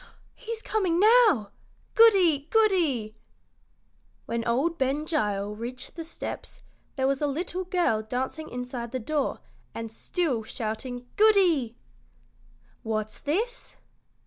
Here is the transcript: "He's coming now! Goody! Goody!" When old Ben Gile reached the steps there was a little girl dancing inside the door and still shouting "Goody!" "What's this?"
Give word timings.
"He's 0.33 0.63
coming 0.63 0.99
now! 0.99 1.51
Goody! 1.93 2.47
Goody!" 2.49 3.15
When 4.25 4.43
old 4.47 4.79
Ben 4.79 5.05
Gile 5.05 5.55
reached 5.55 5.95
the 5.95 6.03
steps 6.03 6.63
there 6.95 7.05
was 7.05 7.21
a 7.21 7.27
little 7.27 7.65
girl 7.65 8.01
dancing 8.01 8.49
inside 8.49 8.93
the 8.93 8.99
door 8.99 9.41
and 9.75 9.91
still 9.91 10.41
shouting 10.41 11.05
"Goody!" 11.17 11.75
"What's 12.81 13.19
this?" 13.19 13.75